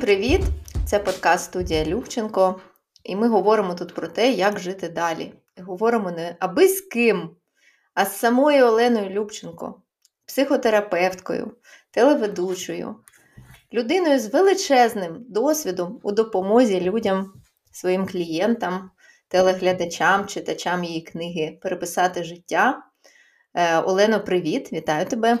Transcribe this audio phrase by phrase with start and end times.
[0.00, 0.40] Привіт!
[0.86, 2.60] Це подкаст студія Любченко,
[3.04, 5.32] і ми говоримо тут про те, як жити далі.
[5.58, 7.30] Говоримо не аби з ким,
[7.94, 9.82] а з самою Оленою Любченко,
[10.26, 11.56] психотерапевткою,
[11.90, 12.96] телеведучою,
[13.72, 17.32] людиною з величезним досвідом у допомозі людям,
[17.72, 18.90] своїм клієнтам,
[19.28, 22.82] телеглядачам, читачам її книги Переписати життя.
[23.54, 24.72] Е, Олено, привіт!
[24.72, 25.38] Вітаю тебе!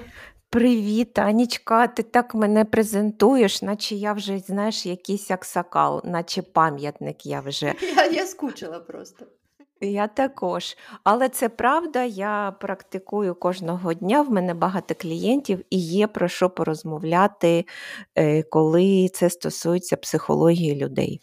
[0.52, 7.40] Привіт, Анічка, ти так мене презентуєш, наче я вже, знаєш, якийсь аксакал, наче пам'ятник я
[7.40, 7.74] вже.
[7.96, 9.26] Я, я скучила просто.
[9.80, 10.76] Я також.
[11.04, 14.22] Але це правда, я практикую кожного дня.
[14.22, 17.64] В мене багато клієнтів і є про що порозмовляти,
[18.14, 21.20] е, коли це стосується психології людей.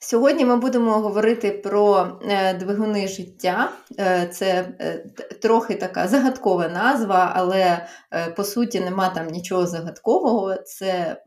[0.00, 3.72] Сьогодні ми будемо говорити про е, двигуни життя.
[3.98, 5.04] Е, це е,
[5.42, 7.86] трохи така загадкова назва, але
[8.36, 10.54] по суті нема там нічого загадкового.
[10.56, 11.22] Це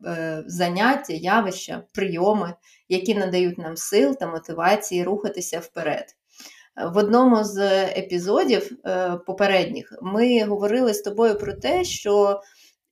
[0.47, 2.53] заняття, явища, прийоми,
[2.89, 6.05] які надають нам сил та мотивації рухатися вперед.
[6.93, 8.71] В одному з епізодів
[9.27, 12.41] попередніх ми говорили з тобою про те, що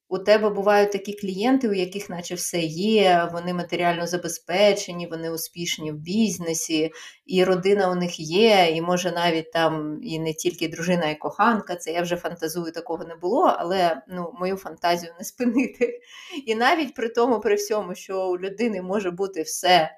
[0.10, 5.92] у тебе бувають такі клієнти, у яких наче все є, вони матеріально забезпечені, вони успішні
[5.92, 6.92] в бізнесі,
[7.26, 11.76] і родина у них є, і може навіть там і не тільки дружина і коханка,
[11.76, 16.00] це я вже фантазую, такого не було, але ну, мою фантазію не спинити.
[16.46, 19.92] І навіть при тому, при всьому, що у людини може бути все,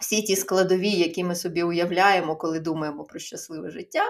[0.00, 4.04] всі ті складові, які ми собі уявляємо, коли думаємо про щасливе життя.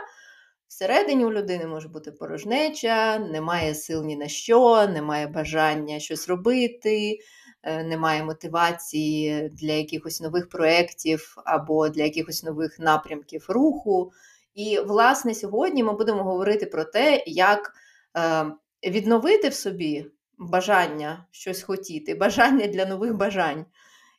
[0.72, 7.18] Всередині у людини може бути порожнеча, немає сил ні на що, немає бажання щось робити,
[7.62, 14.12] е, немає мотивації для якихось нових проєктів або для якихось нових напрямків руху.
[14.54, 17.72] І, власне, сьогодні ми будемо говорити про те, як
[18.16, 18.44] е,
[18.90, 20.06] відновити в собі
[20.38, 23.66] бажання щось хотіти, бажання для нових бажань.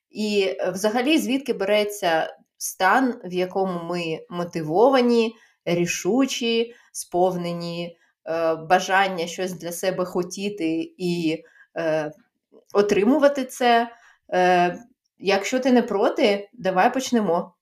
[0.09, 5.35] І, взагалі, звідки береться стан, в якому ми мотивовані
[5.66, 11.44] рішучі, сповнені е, бажання щось для себе хотіти і
[11.78, 12.12] е,
[12.74, 13.91] отримувати це.
[14.34, 14.79] Е,
[15.19, 17.56] Якщо ти не проти, давай почнемо.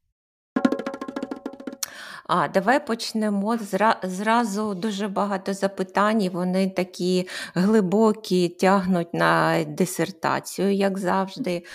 [2.33, 3.57] А давай почнемо
[4.03, 6.29] зразу дуже багато запитань.
[6.29, 11.65] Вони такі глибокі, тягнуть на дисертацію, як завжди.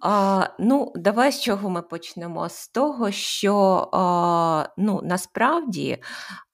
[0.00, 2.48] А, Ну, Давай з чого ми почнемо?
[2.48, 5.98] З того, що а, ну, насправді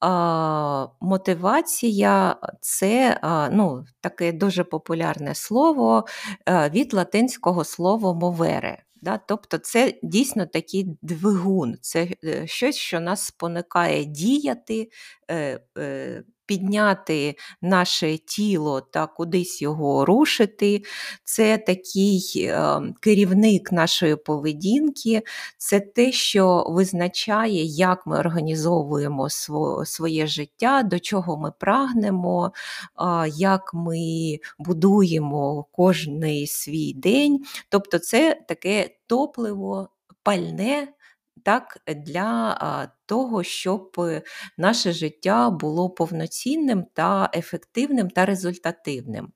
[0.00, 6.04] а, мотивація це а, ну, таке дуже популярне слово
[6.70, 8.82] від латинського слова мовере.
[9.02, 9.18] Да?
[9.18, 14.90] Тобто це дійсно такий двигун, це е, щось, що нас спонукає діяти,
[15.30, 20.82] е, е, підняти наше тіло та кудись його рушити.
[21.24, 25.22] Це такий е, керівник нашої поведінки,
[25.58, 29.28] це те, що визначає, як ми організовуємо
[29.84, 32.52] своє життя, до чого ми прагнемо,
[33.34, 37.44] як ми будуємо кожний свій день.
[37.68, 39.88] Тобто, це таке топливо
[40.22, 40.88] пальне
[41.44, 42.58] так, для
[43.06, 44.22] того, щоб е,
[44.58, 49.32] наше життя було повноцінним та ефективним та результативним.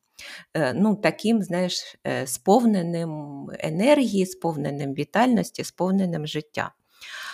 [0.55, 6.73] Е, ну, Таким, знаєш, е, сповненим енергії, сповненим вітальності, сповненим життя.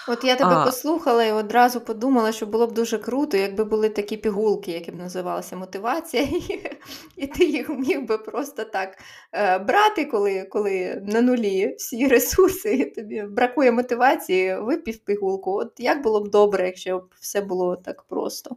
[0.09, 0.65] От я тебе а...
[0.65, 4.95] послухала і одразу подумала, що було б дуже круто, якби були такі пігулки, які б
[4.95, 6.29] називалися мотивація,
[7.17, 8.99] і ти їх міг би просто так
[9.33, 15.53] е, брати, коли коли на нулі всі ресурси, і тобі бракує мотивації, випів пігулку.
[15.53, 18.57] От як було б добре, якщо б все було так просто.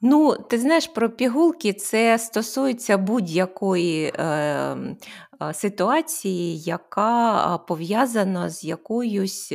[0.00, 4.76] Ну, ти знаєш, про пігулки це стосується будь-якої е,
[5.52, 9.52] ситуації, яка пов'язана з якоюсь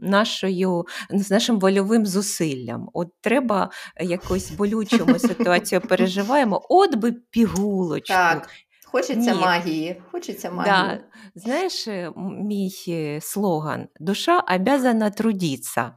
[0.00, 2.88] нашою, з нашим вольовим зусиллям.
[2.92, 8.14] От треба якусь болючу ситуацію переживаємо, от би пігулочку.
[8.14, 8.48] Так.
[8.96, 9.40] Хочеться Ні.
[9.40, 10.02] магії.
[10.12, 10.72] Хочеться магії.
[10.72, 11.00] Да.
[11.34, 12.12] Знаєш, е,
[12.44, 15.92] мій е, слоган душа обязана трудитися.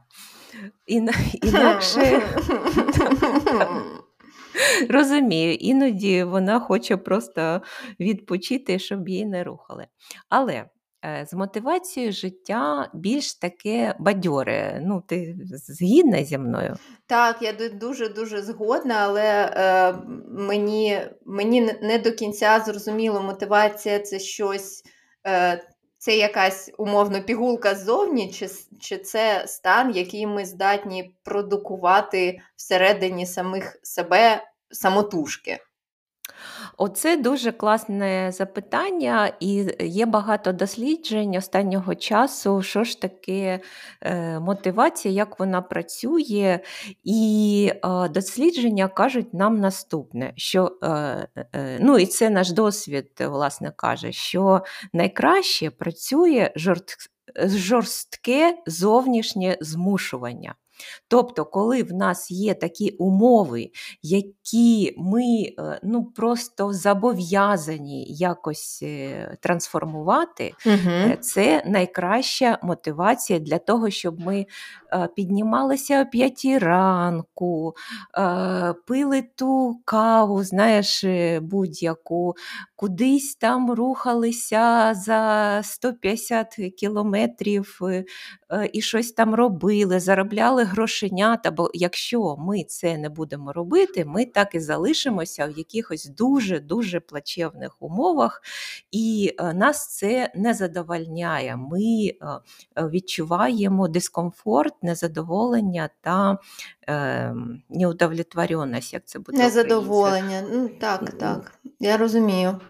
[0.86, 2.22] Інакше
[4.90, 7.62] розумію, іноді вона хоче просто
[8.00, 9.86] відпочити, щоб її не рухали.
[10.28, 10.64] Але
[11.04, 14.80] е, з мотивацією життя більш таке бадьоре.
[14.84, 16.76] Ну, ти згідна зі мною?
[17.06, 19.94] Так, я дуже-дуже згодна, але е,
[20.28, 24.82] мені мені не до кінця зрозуміло, мотивація це щось
[25.26, 25.69] е,
[26.00, 28.48] це якась умовно пігулка ззовні, чи
[28.80, 35.58] чи це стан, який ми здатні продукувати всередині самих себе самотужки?
[36.82, 43.60] Оце дуже класне запитання, і є багато досліджень останнього часу, що ж таке
[44.02, 46.60] е, мотивація, як вона працює.
[47.04, 54.12] І е, дослідження кажуть нам наступне, що е, ну і це наш досвід, власне, каже,
[54.12, 54.62] що
[54.92, 56.50] найкраще працює
[57.36, 60.54] жорстке зовнішнє змушування.
[61.08, 63.70] Тобто, коли в нас є такі умови,
[64.02, 65.24] які ми
[65.58, 71.16] е, ну, просто зобов'язані якось е, трансформувати, угу.
[71.20, 74.46] це найкраща мотивація для того, щоб ми
[75.16, 77.74] піднімалися о п'ятій ранку,
[78.86, 81.04] пили ту каву, знаєш,
[81.40, 82.34] будь-яку,
[82.76, 87.80] кудись там рухалися за 150 кілометрів
[88.72, 94.54] і щось там робили, заробляли грошенята, бо якщо ми це не будемо робити, ми так
[94.54, 98.42] і залишимося в якихось дуже-дуже плачевних умовах,
[98.90, 101.56] і е, нас це не задовольняє.
[101.56, 102.16] Ми е,
[102.88, 106.38] відчуваємо дискомфорт, незадоволення та
[106.88, 107.34] е,
[107.68, 109.38] неудовлетвореність, як це буде.
[109.38, 112.60] Незадоволення, ну так, так, я розумію.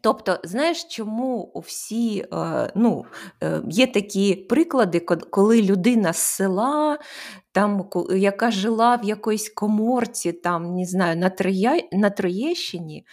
[0.00, 3.04] Тобто, знаєш, чому всі е, ну,
[3.42, 5.00] е, є такі приклади,
[5.30, 6.98] коли людина з села,
[7.52, 13.04] там, яка жила в якоїсь коморці, там, не знаю, на, Троє, на Троєщині,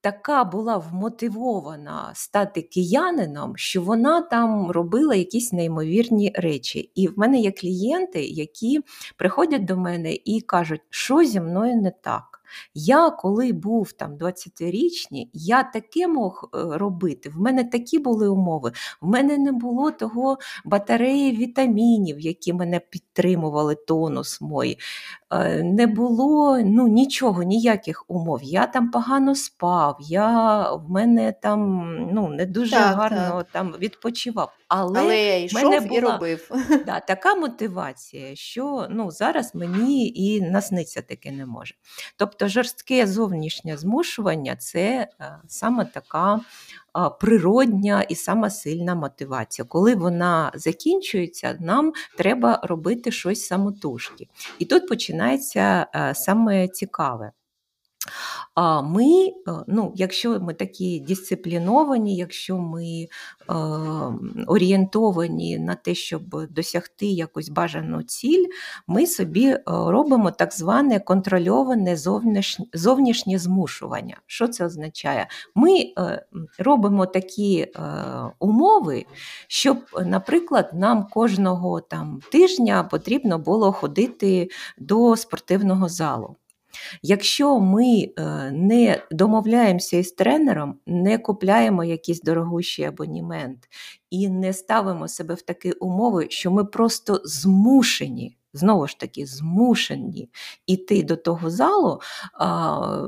[0.00, 6.90] така була вмотивована стати киянином, що вона там робила якісь неймовірні речі.
[6.94, 8.80] І в мене є клієнти, які
[9.16, 12.33] приходять до мене і кажуть, що зі мною не так.
[12.74, 17.28] Я коли був там 20-річний, я таке мог е, робити.
[17.28, 18.72] В мене такі були умови.
[19.00, 24.78] В мене не було того батареї вітамінів, які мене підтримували, тонус мой.
[25.30, 28.40] Е, не було ну, нічого, ніяких умов.
[28.42, 33.46] Я там погано спав, я, в мене там ну, не дуже так, гарно так.
[33.52, 34.52] там відпочивав.
[34.68, 36.50] Але, Але я йшов мене була, і робив.
[36.86, 41.74] Да, така мотивація, що ну, зараз мені і насниться таке не може.
[42.16, 46.40] Тобто жорстке зовнішнє змушування це е, саме така
[47.20, 49.66] природня і сама сильна мотивація.
[49.66, 54.28] Коли вона закінчується, нам треба робити щось самотужки.
[54.58, 57.32] І тут починається е, саме цікаве.
[58.54, 59.32] А ми, е,
[59.66, 63.54] ну, якщо ми такі дисципліновані, якщо ми е,
[64.46, 68.46] орієнтовані на те, щоб досягти якусь бажану ціль,
[68.86, 74.20] ми собі е, робимо так зване контрольоване зовнішнє, зовнішнє змушування.
[74.26, 75.28] Що це означає?
[75.54, 76.26] Ми е,
[76.58, 77.70] робимо такі е,
[78.38, 79.04] умови,
[79.48, 84.48] щоб, наприклад, нам кожного там тижня потрібно було ходити
[84.78, 86.36] до спортивного залу.
[87.02, 93.58] Якщо ми е, не домовляємося із тренером, не купляємо якийсь дорогущий абонімент
[94.10, 100.30] і не ставимо себе в такі умови, що ми просто змушені знову ж таки змушені
[100.66, 102.00] йти до того залу,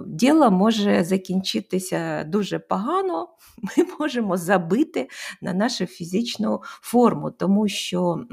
[0.07, 5.09] діло може закінчитися дуже погано, ми можемо забити
[5.43, 8.25] на нашу фізичну форму, тому що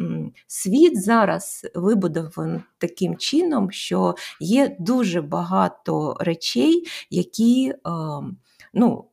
[0.48, 7.74] світ зараз вибудований таким чином, що є дуже багато речей, які
[8.74, 9.05] ну,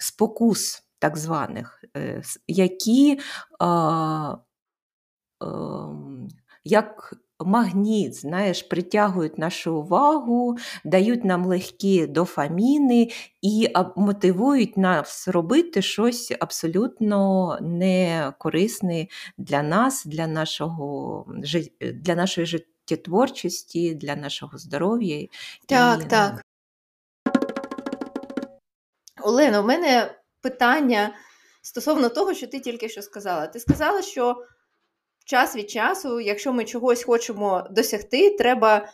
[0.00, 3.20] спокус так званих, е, які
[5.40, 6.28] ем,
[6.64, 7.14] як
[7.44, 13.08] магніт, знаєш, притягують нашу увагу, дають нам легкі дофаміни
[13.42, 19.06] і мотивують нас робити щось абсолютно некорисне
[19.38, 21.26] для нас, для нашого
[21.80, 25.26] для нашої життєтворчості, для нашого здоров'я.
[25.66, 26.44] Так, і, ну, так.
[29.22, 31.14] Олена, у мене питання
[31.62, 33.46] стосовно того, що ти тільки що сказала.
[33.46, 34.36] Ти сказала, що
[35.28, 38.88] час від часу, якщо ми чогось хочемо досягти, треба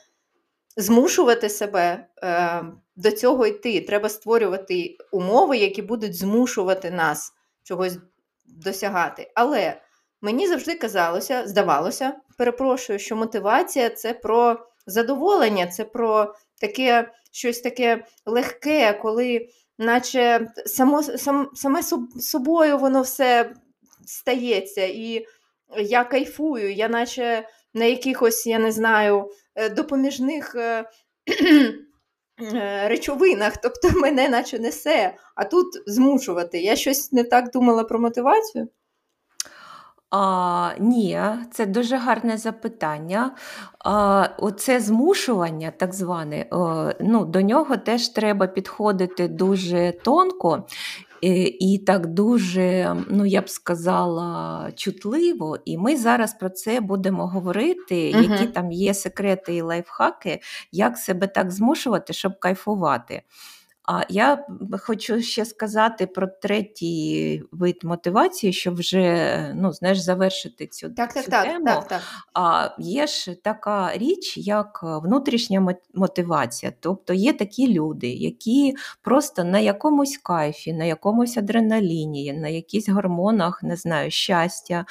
[0.76, 2.64] змушувати себе е,
[2.96, 3.80] до цього йти.
[3.80, 7.98] Треба створювати умови, які будуть змушувати нас чогось
[8.46, 9.32] досягати.
[9.34, 9.80] Але
[10.20, 18.04] мені завжди казалося, здавалося, перепрошую, що мотивація це про задоволення, це про таке щось таке
[18.26, 19.48] легке, коли.
[19.78, 21.82] Наче само, сам, саме
[22.20, 23.54] собою воно все
[24.06, 25.26] стається, і
[25.78, 30.84] я кайфую, я наче на якихось, я не знаю, е, допоміжних е,
[32.54, 36.60] е, речовинах, тобто мене наче несе, а тут змушувати.
[36.60, 38.68] Я щось не так думала про мотивацію.
[40.10, 41.20] А, Ні,
[41.52, 43.36] це дуже гарне запитання.
[43.78, 46.46] А, Оце змушування, так зване,
[47.00, 50.66] ну, до нього теж треба підходити дуже тонко.
[51.60, 58.12] І так дуже, ну я б сказала, чутливо, і ми зараз про це будемо говорити,
[58.14, 58.22] угу.
[58.22, 60.40] які там є секрети і лайфхаки,
[60.72, 63.22] як себе так змушувати, щоб кайфувати.
[63.86, 64.46] А я
[64.80, 71.30] хочу ще сказати про третій вид мотивації, щоб вже ну, знаєш, завершити цю так, цю
[71.30, 71.64] так, тему.
[71.64, 72.00] Так, так.
[72.34, 76.72] А є ж така річ, як внутрішня мотивація.
[76.80, 83.62] Тобто є такі люди, які просто на якомусь кайфі, на якомусь адреналіні, на якихось гормонах,
[83.62, 84.84] не знаю, щастя,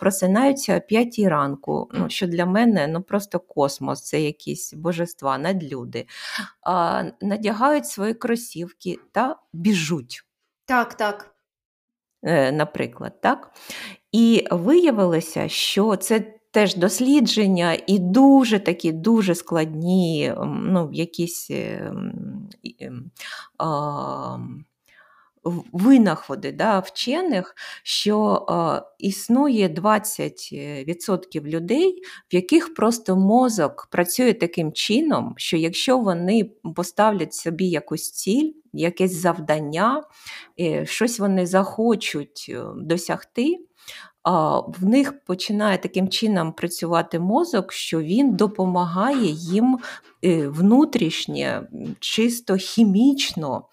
[0.00, 1.90] просинаються о п'ятій ранку.
[1.92, 6.06] Ну, Що для мене ну, просто космос, це якісь божества, надлюди.
[7.20, 10.24] Надягають свої кросівки та біжуть.
[10.64, 11.34] Так, так.
[12.22, 13.52] Е, наприклад, так?
[14.12, 16.20] І виявилося, що це
[16.50, 21.50] теж дослідження і дуже такі дуже складні, ну, якісь.
[21.50, 21.92] е,
[22.80, 24.64] ем,
[25.72, 32.02] винаходи да, вчених, що е, існує 20% людей,
[32.32, 39.12] в яких просто мозок працює таким чином, що якщо вони поставлять собі якусь ціль, якесь
[39.12, 40.02] завдання,
[40.60, 43.58] е, щось вони захочуть е, досягти.
[44.78, 49.78] В них починає таким чином працювати мозок, що він допомагає їм
[50.17, 51.62] Е, внутрішнє,
[52.00, 53.64] чисто хімічно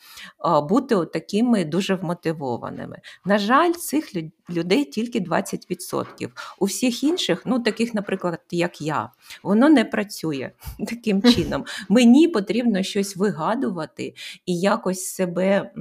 [0.69, 2.99] бути такими дуже вмотивованими.
[3.25, 4.11] На жаль, цих
[4.49, 6.29] людей тільки 20%.
[6.59, 9.09] У всіх інших, ну таких, наприклад, як я,
[9.43, 10.51] воно не працює
[10.87, 11.65] таким чином.
[11.89, 14.13] Мені потрібно щось вигадувати
[14.45, 15.71] і якось себе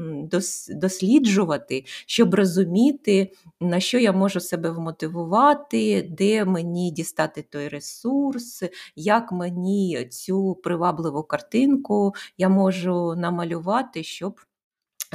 [0.68, 8.62] досліджувати, щоб розуміти, на що я можу себе вмотивувати, де мені дістати той ресурс,
[8.96, 14.40] як мені цю привабливу картинку я можу намалювати, щоб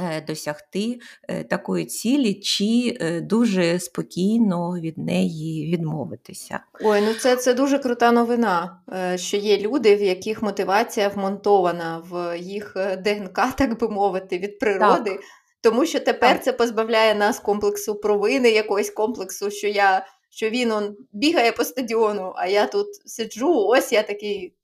[0.00, 6.60] е, досягти е, такої цілі, чи е, дуже спокійно від неї відмовитися.
[6.82, 8.80] Ой, ну це це дуже крута новина,
[9.16, 15.10] що є люди, в яких мотивація вмонтована в їх ДНК, так би мовити, від природи.
[15.10, 15.20] Так.
[15.62, 16.44] Тому що тепер так.
[16.44, 22.32] це позбавляє нас комплексу провини, якогось комплексу, що я що він он бігає по стадіону,
[22.36, 24.54] а я тут сиджу, ось я такий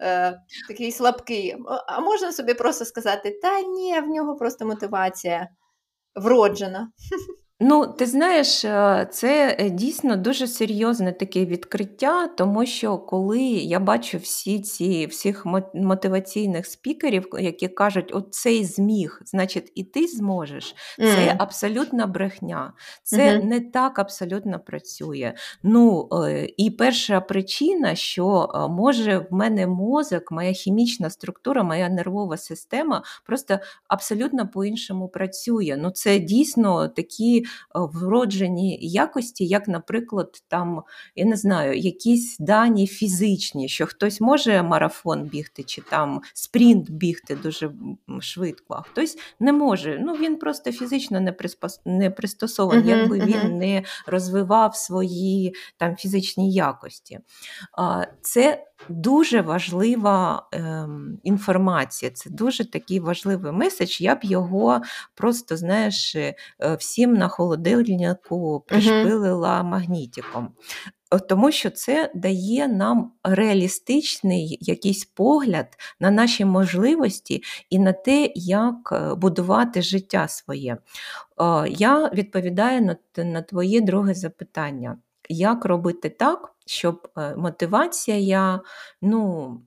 [0.00, 1.56] е, такий слабкий.
[1.86, 5.48] А можна собі просто сказати, та ні, в нього просто мотивація
[6.14, 6.92] вроджена.
[7.62, 13.80] Ну, ти знаєш, е, це е, дійсно дуже серйозне таке відкриття, тому що коли я
[13.80, 20.74] бачу всі ці всіх мотиваційних спікерів, які кажуть, от цей зміг, значить, і ти зможеш,
[20.98, 21.36] це mm.
[21.38, 23.44] абсолютна брехня, це mm-hmm.
[23.44, 25.32] не так абсолютно працює.
[25.62, 32.36] Ну е, і перша причина, що може в мене мозок, моя хімічна структура, моя нервова
[32.36, 35.76] система просто абсолютно по-іншому працює.
[35.78, 37.44] Ну, це дійсно такі.
[37.76, 40.82] Е, вроджені якості, як, наприклад, там,
[41.16, 47.34] я не знаю, якісь дані фізичні, що хтось може марафон бігти, чи там спринт бігти
[47.34, 47.72] дуже
[48.20, 49.98] швидко, а хтось не може.
[50.02, 51.80] Ну, Він просто фізично не приспос...
[51.84, 53.26] не пристосований, uh-huh, якби uh-huh.
[53.26, 57.18] він не розвивав свої там фізичні якості.
[58.22, 64.00] Це дуже важлива ем, інформація, це дуже такий важливий меседж.
[64.00, 64.80] Я б його
[65.14, 66.34] просто, знаєш, е,
[66.78, 70.48] всім на холодильнику пришпилила магнітиком.
[71.28, 75.66] Тому що це дає нам реалістичний якийсь погляд
[76.00, 80.76] на наші можливості і на те, як е, будувати життя своє.
[81.68, 88.60] Я відповідаю на, твоє друге запитання як робити так, щоб е, мотивація
[89.02, 89.60] ну,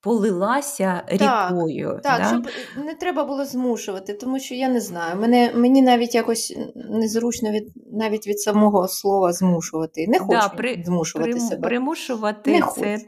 [0.00, 2.00] полилася рікою.
[2.02, 2.28] Так, да?
[2.28, 2.48] щоб
[2.84, 5.20] не треба було змушувати, тому що я не знаю.
[5.20, 10.06] Мене, Мені навіть якось незручно від навіть від самого слова змушувати.
[10.08, 11.68] Не хочу да, при, змушувати при, себе.
[11.68, 12.98] Примушувати не це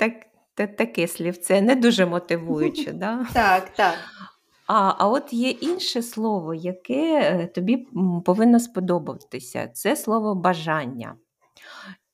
[0.55, 2.93] так, таке слівце, не дуже мотивуюче.
[2.93, 3.27] да?
[3.33, 3.95] Так, так.
[4.67, 7.87] А а от є інше слово, яке е, тобі
[8.25, 11.15] повинно сподобатися це слово бажання.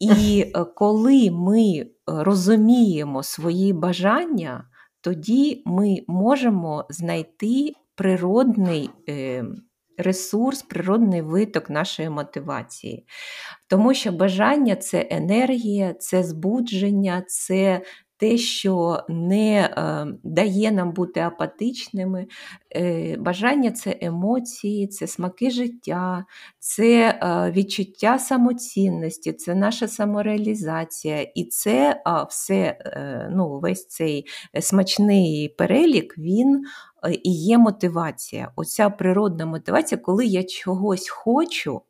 [0.01, 4.65] І е, коли ми розуміємо свої бажання,
[5.01, 9.45] тоді ми можемо знайти природний е,
[9.99, 13.07] ресурс, природний виток нашої мотивації.
[13.69, 17.83] Тому що бажання це енергія, це збудження, це
[18.19, 22.27] те, що не е, дає нам бути апатичними.
[22.77, 26.25] Е, Бажання це емоції, це смаки життя,
[26.59, 31.23] це е, відчуття самоцінності, це наша самореалізація.
[31.23, 32.79] І це все,
[33.31, 34.27] ну, весь цей
[34.61, 36.65] смачний перелік, він
[37.23, 38.53] і є мотивація.
[38.57, 41.81] Оця природна мотивація, коли я чогось хочу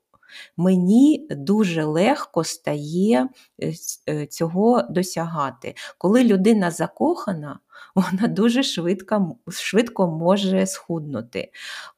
[0.56, 3.28] мені дуже легко стає
[3.62, 3.72] е,
[4.08, 5.74] е, цього досягати.
[5.98, 7.58] Коли людина закохана,
[7.94, 11.50] вона дуже швидко швидко може схуднути.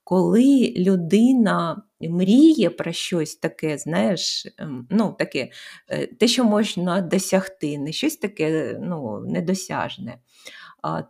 [0.04, 5.50] Коли людина мріє про щось таке, знаєш, ем, ну, таке,
[5.88, 10.18] е, те, що можна досягти, не щось таке ну, недосяжне,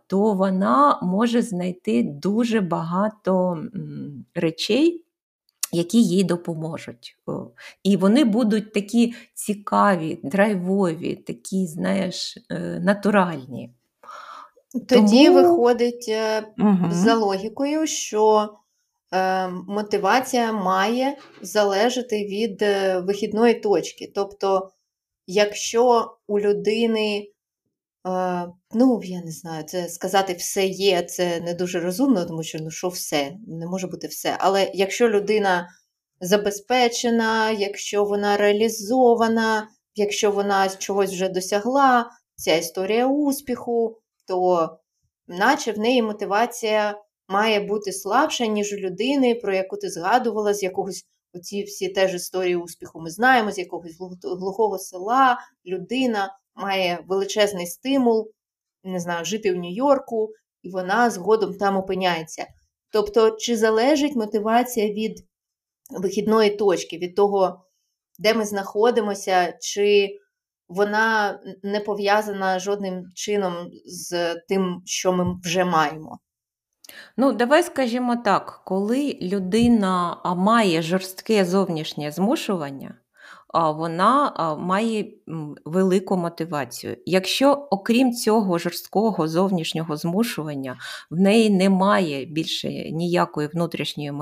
[0.07, 3.63] то вона може знайти дуже багато
[4.35, 5.05] речей,
[5.71, 7.17] які їй допоможуть.
[7.83, 13.73] І вони будуть такі цікаві, драйвові, такі, знаєш, е, натуральні.
[14.87, 15.41] Тоді Тому...
[15.41, 16.11] виходить
[16.57, 16.91] угу.
[16.91, 18.49] за логікою, що
[19.13, 22.61] е, мотивація має залежати від
[23.07, 24.11] вихідної точки.
[24.15, 24.71] Тобто,
[25.27, 27.27] якщо у людини
[28.73, 32.71] Ну, я не знаю, це сказати все є, це не дуже розумно, тому що ну
[32.71, 34.35] що все, не може бути все.
[34.39, 35.69] Але якщо людина
[36.21, 43.97] забезпечена, якщо вона реалізована, якщо вона чогось вже досягла, ця історія успіху,
[44.27, 44.69] то
[45.27, 50.63] наче в неї мотивація має бути слабша, ніж у людини, про яку ти згадувала, з
[50.63, 57.67] якогось оці всі теж історії успіху ми знаємо, з якогось глухого села людина має величезний
[57.67, 58.31] стимул,
[58.83, 60.29] не знаю, жити в Нью-Йорку,
[60.61, 62.47] і вона згодом там опиняється.
[62.91, 65.25] Тобто, чи залежить мотивація від
[65.89, 67.65] вихідної точки, від того,
[68.19, 70.09] де ми знаходимося, чи
[70.67, 73.53] вона не пов'язана жодним чином
[73.85, 76.19] з тим, що ми вже маємо?
[77.17, 82.95] Ну, давай скажімо так, коли людина має жорстке зовнішнє змушування,
[83.53, 85.05] вона має
[85.65, 86.97] велику мотивацію.
[87.05, 90.77] Якщо, окрім цього жорсткого зовнішнього змушування,
[91.09, 94.13] в неї немає більше ніякої внутрішньої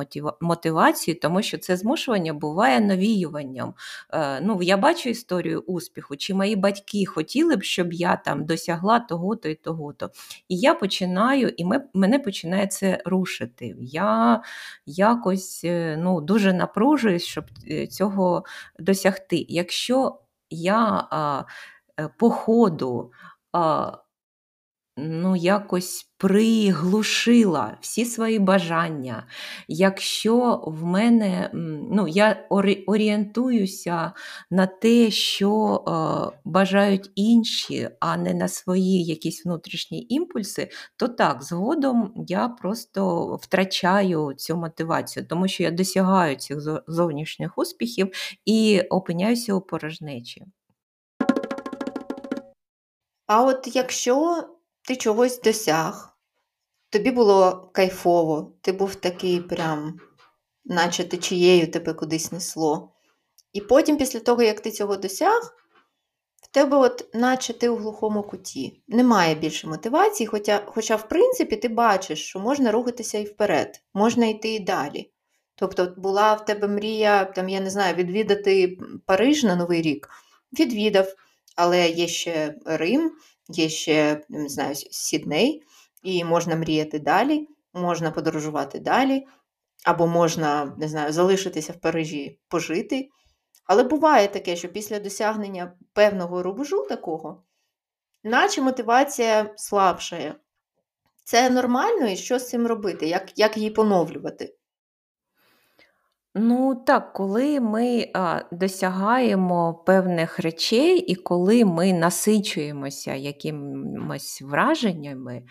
[0.42, 3.74] мотивації, тому що це змушування буває навіюванням.
[4.13, 9.00] Е, ну, Я бачу історію успіху, чи мої батьки хотіли б, щоб я там досягла
[9.00, 10.10] того-то і того-то.
[10.50, 13.76] І я починаю, і мене починає це рушити.
[13.80, 14.42] Я
[14.86, 18.44] якось е, ну, дуже напружуюсь, щоб е, цього
[18.80, 19.46] досягти досягти.
[19.50, 21.08] Якщо я
[22.00, 23.12] е, по ходу
[25.02, 29.28] ну, якось приглушила всі свої бажання,
[29.68, 31.52] якщо в мене
[31.92, 32.48] ну, я
[32.88, 34.14] орієнтуюся
[34.52, 41.44] на те, що е, бажають інші, а не на свої якісь внутрішні імпульси, то так,
[41.44, 46.58] згодом я просто втрачаю цю мотивацію, тому що я досягаю цих
[46.88, 48.12] зовнішніх успіхів
[48.46, 50.46] і опиняюся у порожнечі.
[53.28, 54.44] А от якщо
[54.89, 56.17] ти чогось досяг,
[56.89, 59.99] тобі було кайфово, ти був такий прям,
[60.65, 62.91] наче течією тебе кудись несло.
[63.54, 65.56] І потім, після того, як ти цього досяг,
[66.43, 68.82] в тебе, от, наче ти у глухому куті.
[68.88, 74.25] Немає більше мотивації, хоча, хоча, в принципі, ти бачиш, що можна рухатися і вперед, можна
[74.25, 75.12] йти і далі.
[75.56, 80.10] Тобто, була в тебе мрія, там, я не знаю, відвідати Париж на Новий рік,
[80.60, 81.08] відвідав,
[81.56, 83.12] але є ще Рим,
[83.50, 85.64] є ще, не знаю, Сідней,
[86.04, 89.26] і можна мріяти далі, можна подорожувати далі,
[89.86, 93.10] або можна, не знаю, залишитися в Парижі, пожити.
[93.66, 97.44] Але буває таке, що після досягнення певного рубежу такого,
[98.24, 100.36] наче мотивація слабшає.
[101.24, 103.08] Це нормально і що з цим робити?
[103.08, 104.56] Як як її поновлювати?
[106.36, 115.44] Ну так, коли ми а, досягаємо певних речей, і коли ми насичуємося якимось враженнями,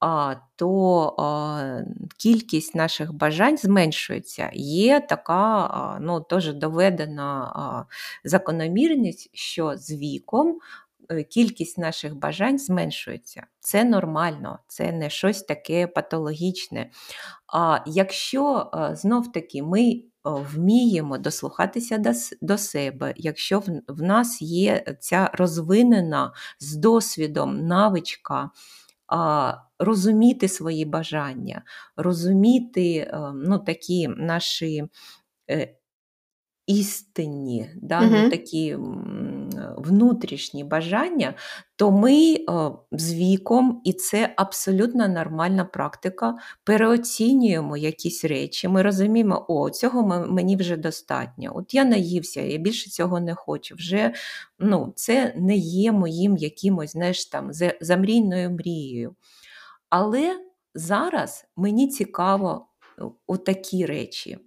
[0.00, 1.80] а, то а,
[2.18, 4.50] кількість наших бажань зменшується.
[4.54, 7.86] Є така а, ну, теж доведена
[8.24, 10.58] закономірність, що з віком.
[11.10, 13.46] Е, кількість наших бажань зменшується.
[13.60, 16.90] Це нормально, це не щось таке патологічне.
[17.52, 22.02] А якщо знов таки ми вміємо дослухатися
[22.42, 28.50] до, себе, якщо в, в нас є ця розвинена з досвідом навичка.
[29.78, 31.62] Розуміти свої бажання,
[31.96, 34.84] розуміти е, ну, такі наші
[35.50, 35.76] е,
[36.66, 38.10] істинні, да, угу.
[38.12, 38.76] ну, такі
[39.76, 41.34] внутрішні бажання,
[41.76, 42.36] то ми
[42.92, 48.68] з віком, і це абсолютно нормальна практика, переоцінюємо якісь речі.
[48.68, 51.52] Ми розуміємо, о, цього мені вже достатньо.
[51.54, 53.74] От я наївся, я більше цього не хочу.
[53.74, 54.12] Вже
[54.58, 57.50] ну, Це не є моїм якимось знаєш, там,
[57.80, 59.14] замрійною мрією.
[59.90, 60.40] Але
[60.74, 62.66] зараз мені цікаво
[63.46, 64.38] такі речі.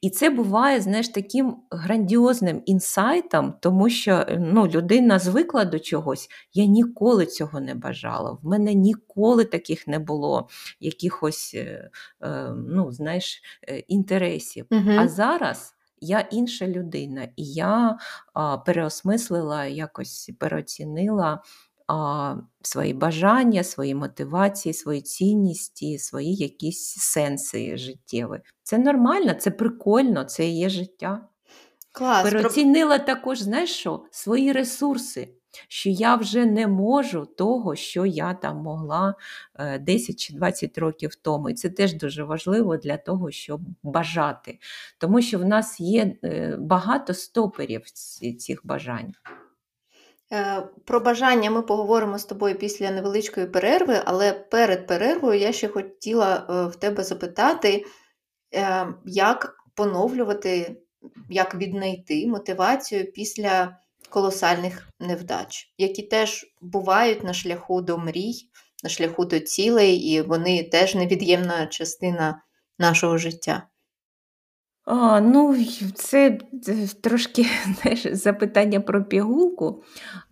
[0.00, 6.64] І це буває, знаєш, таким грандіозним інсайтом, тому що ну, людина звикла до чогось, я
[6.64, 8.32] ніколи цього не бажала.
[8.32, 10.48] В мене ніколи таких не було
[10.80, 11.90] якихось е,
[12.22, 14.66] е, ну, знаєш, е, інтересів.
[14.70, 14.90] Угу.
[14.98, 15.74] А зараз.
[16.02, 17.98] Я інша людина, і я
[18.34, 21.42] а, переосмислила, якось переоцінила
[22.62, 28.40] свої бажання, свої мотивації, свої цінності, свої якісь сенси життєві.
[28.62, 31.28] Це нормально, це прикольно, це є життя.
[31.92, 32.22] Клас.
[32.22, 35.28] Переоцінила також, знаєш що, свої ресурси.
[35.68, 39.14] Що я вже не можу того, що я там могла
[39.80, 41.50] 10 е, чи 20 років тому.
[41.50, 44.58] І це теж дуже важливо для того, щоб бажати.
[44.98, 47.90] Тому що в нас є е, багато стоперів
[48.38, 49.12] цих бажань.
[50.32, 55.68] Е, про бажання ми поговоримо з тобою після невеличкої перерви, але перед перервою я ще
[55.68, 57.84] хотіла е, в тебе запитати,
[58.54, 60.76] е, як поновлювати,
[61.30, 63.76] як віднайти мотивацію після
[64.10, 68.34] колосальних невдач, які теж бувають на шляху до мрій,
[68.84, 72.42] на шляху до цілей, і вони теж невід'ємна частина
[72.78, 73.66] нашого життя.
[74.92, 75.56] А, Ну,
[75.94, 76.38] це
[77.00, 77.46] трошки
[77.82, 79.82] знаєш, запитання про пігулку,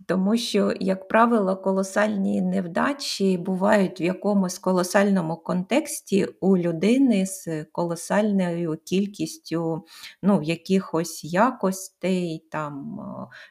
[0.05, 8.77] тому що, як правило, колосальні невдачі бувають в якомусь колосальному контексті у людини з колосальною
[8.85, 9.85] кількістю
[10.23, 12.99] ну, якихось якостей, там,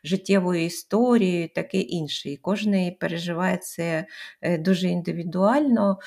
[0.04, 2.30] життєвої історії, таке інше.
[2.30, 4.06] І кожен переживає це
[4.42, 5.98] е, дуже індивідуально.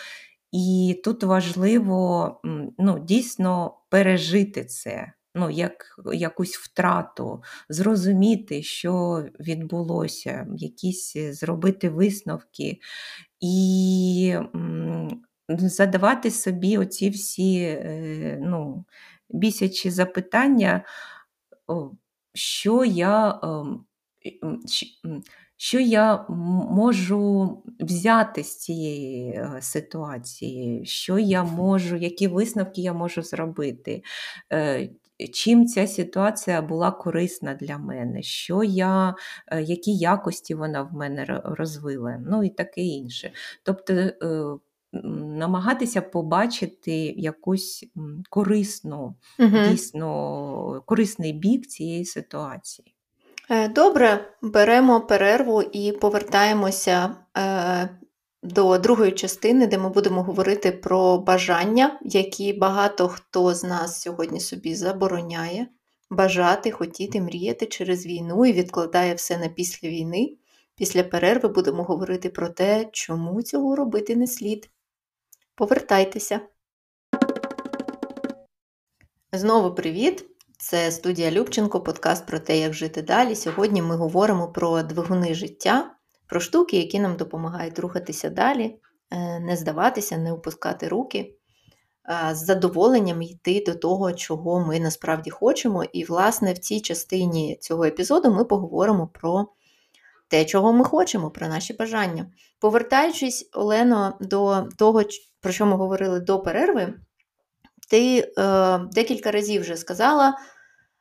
[0.52, 2.42] І тут важливо
[2.78, 12.80] ну, дійсно пережити це, ну, як якусь втрату, зрозуміти, що відбулося, якісь е, зробити висновки
[13.40, 14.36] і
[15.50, 18.86] задавати собі оці всі е, ну,
[19.30, 20.84] бісячі запитання,
[22.34, 23.40] що я.
[25.64, 33.22] Що я можу взяти з цієї е, ситуації, що я можу, які висновки я можу
[33.22, 34.04] зробити,
[34.54, 34.90] е,
[35.34, 39.16] чим ця ситуація була корисна для мене, що я,
[39.48, 43.32] е, які якості вона в мене розвила, ну і таке інше.
[43.64, 44.12] Тобто
[44.94, 47.86] намагатися побачити якусь
[48.30, 49.58] корисну, угу.
[49.70, 52.96] дійсно корисний бік цієї ситуації.
[53.52, 57.90] Е, добре, беремо перерву і повертаємося е,
[58.44, 64.40] до другої частини, де ми будемо говорити про бажання, які багато хто з нас сьогодні
[64.40, 65.68] собі забороняє
[66.10, 70.38] бажати, хотіти, мріяти через війну і відкладає все на після війни.
[70.76, 74.70] Після перерви будемо говорити про те, чому цього робити не слід.
[75.56, 76.40] Повертайтеся.
[79.32, 80.26] Знову привіт!
[80.64, 83.36] Це студія Любченко, подкаст про те, як жити далі.
[83.36, 85.92] Сьогодні ми говоримо про двигуни життя,
[86.28, 88.76] про штуки, які нам допомагають рухатися далі,
[89.12, 91.36] е, не здаватися, не опускати руки,
[92.32, 95.84] з задоволенням йти до того, чого ми насправді хочемо.
[95.84, 99.48] І, власне, в цій частині цього епізоду ми поговоримо про
[100.28, 102.32] те, чого ми хочемо, про наші бажання.
[102.60, 105.04] Повертаючись, Олено, до того,
[105.42, 106.94] про що ми говорили до перерви.
[107.92, 110.38] Ти е, декілька разів вже сказала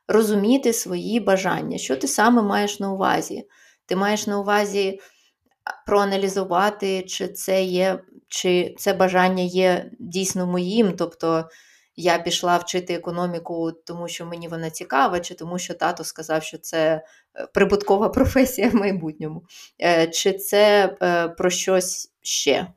[0.07, 1.77] розуміти свої бажання.
[1.77, 3.47] Що ти саме маєш на увазі?
[3.85, 4.99] Ти маєш на увазі
[5.85, 10.95] проаналізувати, чи це є, чи це бажання є дійсно моїм.
[10.97, 11.49] Тобто
[11.95, 16.57] я пішла вчити економіку, тому що мені вона цікава, чи тому, що тато сказав, що
[16.57, 17.03] це
[17.35, 19.43] е, прибуткова професія в майбутньому.
[19.81, 22.67] Е, чи це е, про щось ще?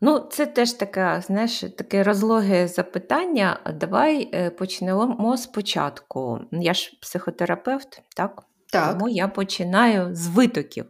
[0.00, 3.60] Ну, це теж таке, знаєш, таке розлоге запитання.
[3.74, 6.40] Давай е, почнемо спочатку.
[6.52, 8.42] Я ж психотерапевт, так?
[8.72, 8.92] так.
[8.92, 10.86] Тому я починаю з витоків.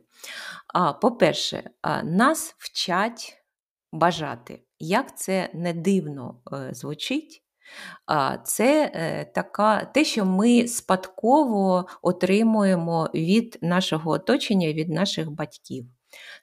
[1.01, 1.71] По-перше,
[2.05, 3.43] нас вчать
[3.93, 4.63] бажати.
[4.79, 7.43] Як це не дивно е, звучить?
[8.45, 15.87] Це е, така, те, що ми спадково отримуємо від нашого оточення, від наших батьків.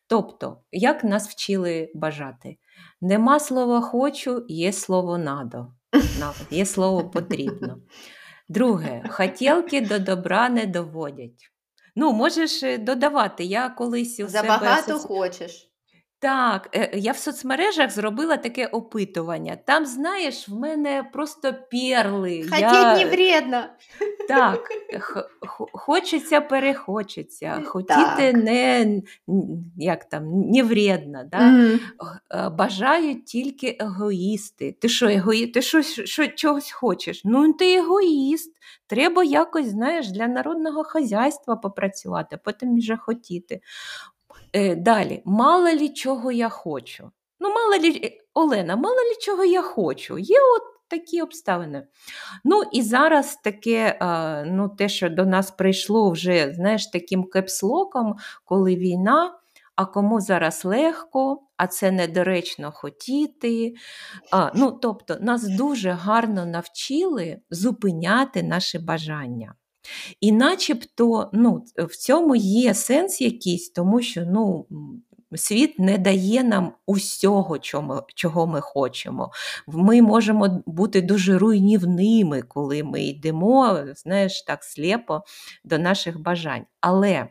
[0.07, 2.57] Тобто, як нас вчили бажати?
[3.01, 5.73] Нема слова хочу, є слово надо,
[6.51, 7.77] є слово потрібно.
[8.49, 11.51] Друге, хотілки до добра не доводять.
[11.95, 13.43] Ну, можеш е, додавати.
[13.43, 14.99] Я колись у Забагато себе...
[14.99, 15.71] хочеш.
[16.25, 19.57] Так, е, я в соцмережах зробила таке опитування.
[19.65, 22.43] Там, знаєш, в мене просто перли.
[22.49, 22.97] Хотіть я...
[22.97, 23.63] не вредно.
[24.27, 25.29] Так, х-
[25.73, 28.33] хочеться, перехочеться, хотіти Так.
[28.33, 29.01] не,
[29.77, 31.23] як там, не вредно.
[31.31, 31.59] Да?
[32.31, 34.71] Е, Бажають тільки егоїсти.
[34.81, 35.47] Ти що, егої...
[35.47, 37.21] ти що, що чогось хочеш?
[37.25, 38.55] Ну, ти егоїст.
[38.87, 43.61] Треба якось, знаєш, для народного хазяйства попрацювати, потім вже хотіти.
[44.53, 47.11] Е, Далі, мало лі чого я хочу.
[47.39, 50.17] Ну, мало лі, е, Олена, мало лі чого я хочу.
[50.17, 51.87] Є от такі обставини.
[52.43, 58.15] Ну і зараз таке, е, ну, те, що до нас прийшло вже, знаєш, таким кепслоком,
[58.45, 59.39] коли війна.
[59.75, 63.73] А кому зараз легко, а це недоречно хотіти.
[64.31, 69.53] А, ну, Тобто, нас дуже гарно навчили зупиняти наші бажання.
[70.21, 74.67] І начебто ну, в цьому є сенс якийсь, тому що ну,
[75.35, 77.59] світ не дає нам усього,
[78.15, 79.31] чого, ми хочемо.
[79.67, 85.23] Ми можемо бути дуже руйнівними, коли ми йдемо, знаєш, так сліпо
[85.63, 86.65] до наших бажань.
[86.81, 87.27] Але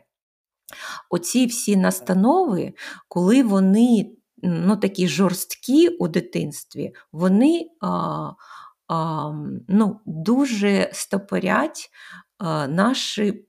[1.09, 2.73] оці всі настанови,
[3.07, 4.11] коли вони
[4.43, 8.31] ну, такі жорсткі у дитинстві, вони а,
[8.87, 9.31] а,
[9.67, 11.89] ну, дуже стопорять
[12.69, 13.45] наші,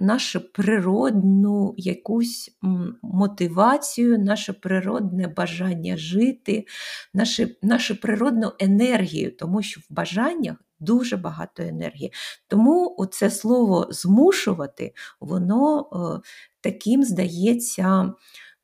[0.00, 2.58] нашу природну якусь
[3.02, 6.66] мотивацію, наше природне бажання жити,
[7.14, 12.12] наше, нашу природну енергію, тому що в бажаннях дуже багато енергії.
[12.48, 16.28] Тому це слово змушувати, воно е,
[16.60, 18.12] таким здається,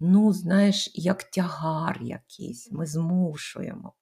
[0.00, 3.92] ну, знаєш, як тягар якийсь, ми змушуємо.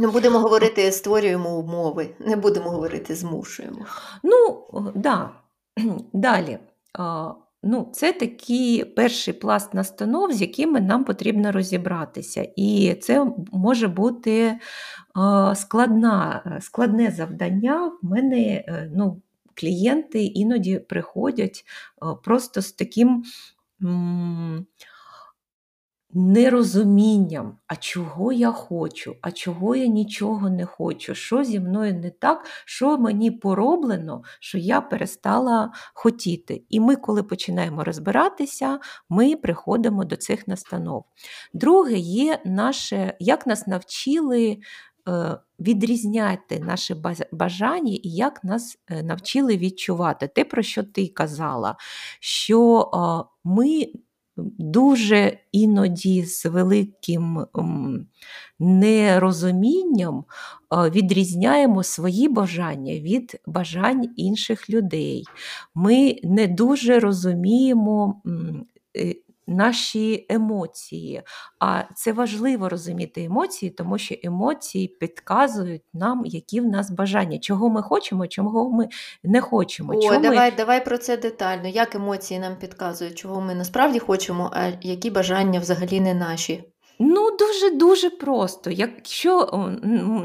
[0.00, 3.86] Ну, будемо говорити, створюємо умови, не будемо говорити, змушуємо.
[4.22, 5.30] Ну, да.
[6.12, 6.58] Далі.
[7.62, 12.48] Ну, це такий перший пласт настанов, з якими нам потрібно розібратися.
[12.56, 14.58] І це може бути
[15.54, 17.92] складна, складне завдання.
[18.02, 19.22] В мене е, ну,
[19.54, 21.64] клієнти іноді приходять
[22.24, 23.24] просто з таким.
[26.12, 32.10] Нерозумінням, а чого я хочу, а чого я нічого не хочу, що зі мною не
[32.10, 36.64] так, що мені пороблено, що я перестала хотіти.
[36.68, 41.04] І ми, коли починаємо розбиратися, ми приходимо до цих настанов.
[41.54, 44.58] Друге, є наше, як нас навчили
[45.08, 46.96] е, відрізняти наші
[47.32, 50.28] бажання і як нас е, навчили відчувати.
[50.28, 51.76] Те, про що ти казала,
[52.20, 53.86] що е, ми
[54.58, 57.46] дуже іноді з великим
[58.58, 60.24] нерозумінням
[60.72, 65.24] е, відрізняємо свої бажання від бажань інших людей.
[65.74, 68.22] Ми не дуже розуміємо
[68.96, 69.14] е,
[69.50, 71.22] наші емоції.
[71.58, 77.70] А це важливо розуміти емоції, тому що емоції підказують нам, які в нас бажання, чого
[77.70, 78.88] ми хочемо, чого ми
[79.24, 79.92] не хочемо.
[79.96, 81.68] О, чого ми- давай, давай про це детально.
[81.68, 86.64] Як емоції нам підказують, чого ми насправді хочемо, а які бажання взагалі не наші.
[87.02, 88.70] Ну, дуже-дуже просто.
[88.70, 89.48] Якщо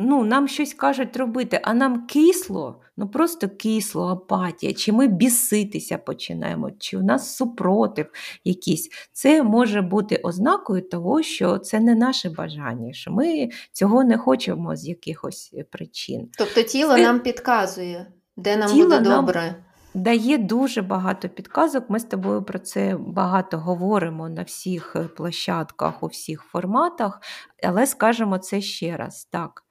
[0.02, 5.98] ну, нам щось кажуть робити, а нам кисло, ну просто кисло, апатія, чи ми біситися
[5.98, 8.06] починаємо, чи у нас супротив
[8.44, 14.18] якийсь, це може бути ознакою того, що це не наше бажання, що ми цього не
[14.18, 16.30] хочемо з якихось е, причин.
[16.38, 18.08] Тобто тіло Це- нам підказує,
[18.38, 19.65] де нам Тіло буде нам добре.
[19.96, 21.90] Дає дуже багато підказок.
[21.90, 27.22] Ми з тобою про це багато говоримо на всіх е, площадках, у всіх форматах,
[27.64, 29.26] але скажемо це ще раз.
[29.26, 29.64] Так,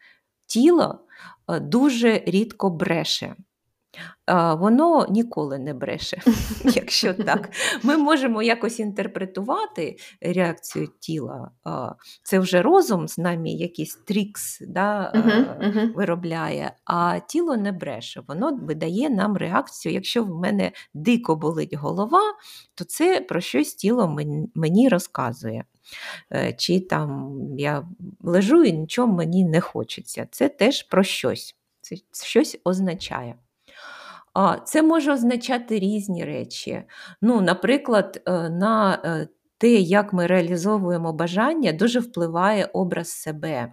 [0.47, 1.07] тіло
[1.49, 3.37] е, дуже рідко бреше.
[4.57, 6.23] Воно ніколи не бреше,
[6.65, 7.51] якщо так.
[7.83, 11.51] Ми можемо якось інтерпретувати реакцію тіла.
[12.23, 18.23] Це вже розум з нами якийсь трікс да, е, виробляє, а тіло не бреше.
[18.29, 19.93] Воно видає нам реакцію.
[19.93, 22.23] Якщо в мене дико болить голова,
[22.75, 24.17] то це про щось тіло
[24.55, 25.65] мені розказує.
[26.33, 27.89] Е, Чи там я
[28.21, 30.27] лежу і нічого мені не хочеться.
[30.31, 31.57] Це теж про щось.
[31.81, 33.35] Це щось означає.
[34.65, 36.83] Це може означати різні речі.
[37.23, 43.73] Ну, наприклад, е, на е, те, як ми реалізовуємо бажання, дуже впливає образ себе,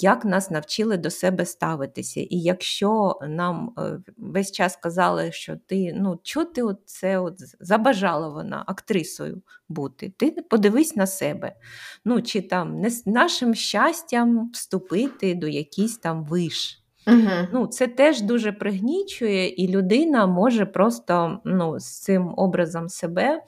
[0.00, 2.20] як нас навчили до себе ставитися.
[2.20, 8.28] І якщо нам е, весь час казали, що ти, ну, чого ти це от забажала
[8.28, 11.56] вона актрисою бути, ти подивись на себе.
[12.04, 16.85] Ну, чи там не з нашим щастям вступити до якийсь там виш.
[17.06, 17.48] Угу.
[17.52, 23.42] Ну, Це теж дуже пригнічує, і людина може просто ну, з цим образом себе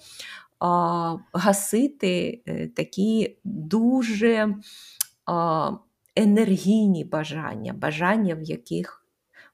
[0.61, 4.57] а, гасити е, такі дуже
[5.27, 5.71] а,
[6.17, 9.07] енергійні бажання, бажання, в яких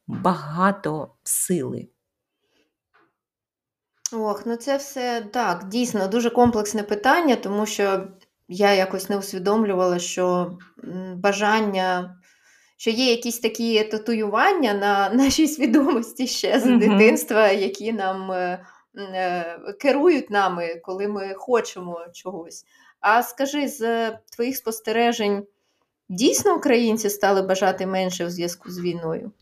[0.07, 1.89] багато сили.
[4.13, 8.09] Ох, ну це все так, дійсно дуже комплексне питання, тому що
[8.49, 10.59] я якось не усвідомлювала, що
[11.15, 12.17] бажання,
[12.77, 19.59] що є якісь такі татуювання на нашій свідомості ще з дитинства, які нам е, е,
[19.81, 22.65] керують нами, коли ми хочемо чогось.
[23.01, 25.47] А скажи, з твоїх спостережень,
[26.09, 29.33] дійсно українці стали бажати менше в зв'язку з війною?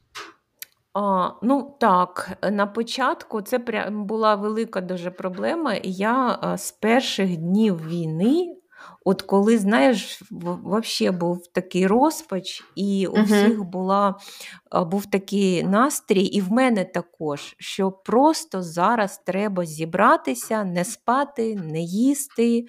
[0.94, 5.74] А, Ну так, на початку це прям була велика дуже проблема.
[5.82, 8.56] Я з перших днів війни
[9.04, 14.14] От коли, знаєш, взагалі був такий розпач, і у всіх була,
[14.72, 21.80] був такий настрій, і в мене також, що просто зараз треба зібратися, не спати, не
[21.80, 22.66] їсти,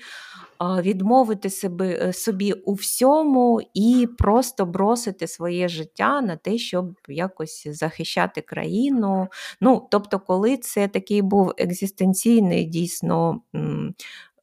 [0.82, 7.68] відмовити себе, е, собі у всьому і просто бросити своє життя на те, щоб якось
[7.68, 9.28] захищати країну.
[9.62, 13.42] Ну, Тобто, коли це такий був екзистенційний дійсно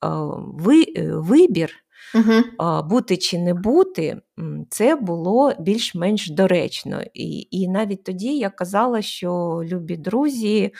[0.05, 0.09] Е,
[1.13, 1.75] вибір.
[2.15, 2.83] Угу.
[2.89, 4.21] Бути чи не бути,
[4.71, 7.03] це було більш-менш доречно.
[7.15, 10.75] І і навіть тоді я казала, що любі друзі,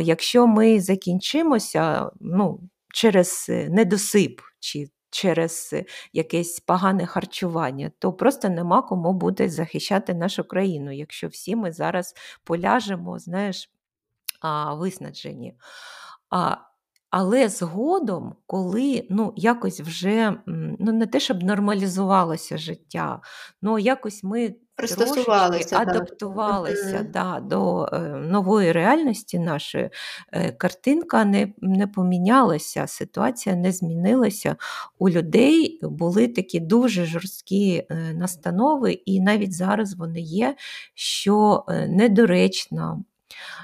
[0.00, 2.60] якщо ми закінчимося ну,
[2.94, 5.74] через недосип чи через
[6.12, 12.14] якесь погане харчування, то просто нема кому буде захищати нашу країну, якщо всі ми зараз
[12.44, 13.70] поляжемо, знаєш,
[14.76, 15.54] виснаджені.
[17.10, 23.20] Але згодом, коли ну, якось вже ну, не те, щоб нормалізувалося життя,
[23.62, 24.54] ну якось ми
[24.88, 29.90] трошечки адаптувалися да, до е, нової реальності нашої,
[30.32, 34.56] е, картинка не, не помінялася, ситуація не змінилася.
[34.98, 40.54] У людей були такі дуже жорсткі е, настанови, і навіть зараз вони є,
[40.94, 43.04] що недоречно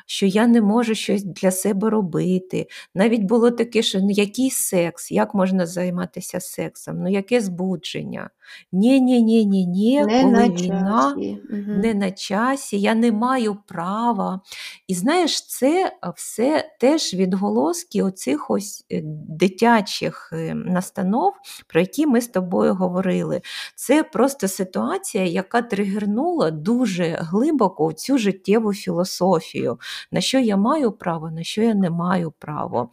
[0.06, 2.66] що я не можу щось для себе робити.
[2.94, 8.30] Навіть було таке, що ну який секс, як можна займатися сексом, ну яке збудження.
[8.72, 11.38] Ні, ні, ні, ні, ні, не коли на війна часі.
[11.50, 14.40] не на часі, я не маю права.
[14.88, 21.32] І знаєш, це все теж відголоски оцих ось е, дитячих е, настанов,
[21.66, 23.40] про які ми з тобою говорили.
[23.74, 29.78] Це просто ситуація, яка тригернула дуже глибоко цю життєву філософію,
[30.12, 32.90] на що я маю право, на що я не маю право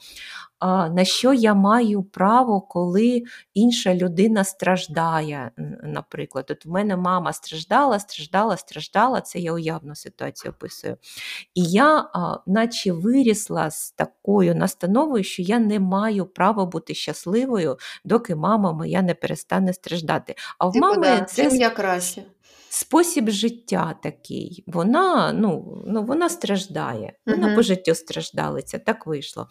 [0.67, 3.23] на що я маю право, коли
[3.54, 5.52] інша людина страждає.
[5.84, 10.97] Наприклад, от в мене мама страждала, страждала, страждала, це я уявну ситуацію описую.
[11.54, 12.10] І я,
[12.47, 19.02] наче вирісла з такою настановою, що я не маю права бути щасливою, доки мама моя
[19.02, 20.36] не перестане страждати.
[20.58, 22.23] А в типу, мами це чим я краще
[22.73, 24.63] спосіб життя такий.
[24.67, 27.55] Вона ну, ну, вона страждає, вона угу.
[27.55, 29.47] по життю страждалиця, так вийшло.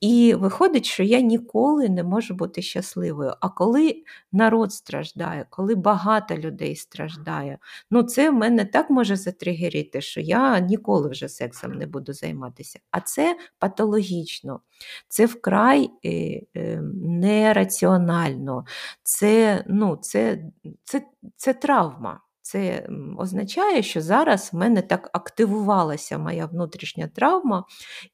[0.00, 3.34] І виходить, що я ніколи не можу бути щасливою.
[3.40, 4.02] А коли
[4.32, 7.58] народ страждає, коли багато людей страждає,
[7.90, 12.78] ну це в мене так може затригерити, що я ніколи вже сексом не буду займатися.
[12.90, 14.60] А це патологічно,
[15.08, 16.10] це вкрай е,
[16.56, 18.64] е, нераціонально,
[19.02, 20.44] це, ну, це,
[20.84, 21.02] це,
[21.36, 22.20] це травма.
[22.42, 27.64] Це означає, що зараз в мене так активувалася моя внутрішня травма,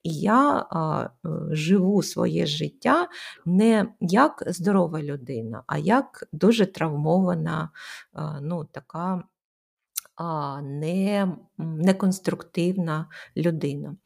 [0.02, 3.08] і я а, е, живу своє життя
[3.46, 7.70] не як здорова людина, а як дуже травмована,
[8.12, 9.22] а, ну, така
[10.16, 13.96] а, не, неконструктивна людина.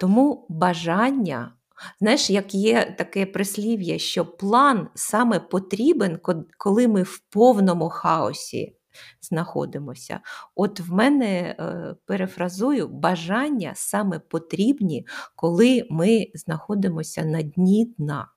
[0.00, 1.52] Тому бажання.
[2.00, 6.18] Знаєш, як є таке прислів'я, що план саме потрібен,
[6.58, 8.76] коли ми в повному хаосі
[9.20, 10.20] знаходимося.
[10.54, 18.28] От в мене е, перефразую бажання саме потрібні, коли ми знаходимося на дні дна,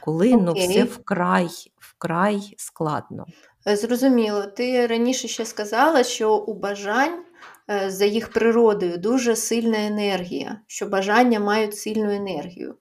[0.00, 3.26] коли ну, все вкрай, вкрай складно.
[3.68, 7.24] Е, зрозуміло, ти раніше ще сказала, що у бажань.
[7.70, 12.74] Е, за їх природою дуже сильна енергія, що бажання мають сильну енергію.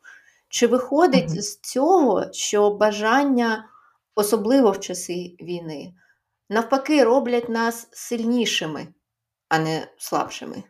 [0.50, 1.42] Чи виходить угу.
[1.42, 3.70] з цього, що бажання,
[4.16, 5.94] особливо в часи війни,
[6.50, 8.88] навпаки, роблять нас сильнішими,
[9.50, 10.64] а не слабшими.